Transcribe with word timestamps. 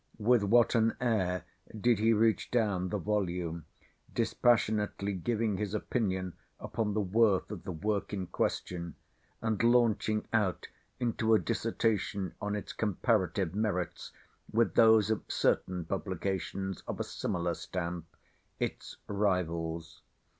With 0.17 0.41
what 0.41 0.73
an 0.73 0.97
air 0.99 1.45
did 1.79 1.99
he 1.99 2.11
reach 2.11 2.49
down 2.49 2.89
the 2.89 2.97
volume, 2.97 3.65
dispassionately 4.11 5.13
giving 5.13 5.57
his 5.57 5.75
opinion 5.75 6.33
upon 6.59 6.95
the 6.95 7.01
worth 7.01 7.51
of 7.51 7.65
the 7.65 7.71
work 7.71 8.11
in 8.11 8.25
question, 8.25 8.95
and 9.43 9.61
launching 9.61 10.27
out 10.33 10.67
into 10.99 11.35
a 11.35 11.39
dissertation 11.39 12.33
on 12.41 12.55
its 12.55 12.73
comparative 12.73 13.53
merits 13.53 14.11
with 14.51 14.73
those 14.73 15.11
of 15.11 15.21
certain 15.27 15.85
publications 15.85 16.81
of 16.87 16.99
a 16.99 17.03
similar 17.03 17.53
stamp, 17.53 18.05
its 18.59 18.97
rivals! 19.05 20.01